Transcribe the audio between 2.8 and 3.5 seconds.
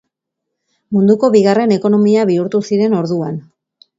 orduan.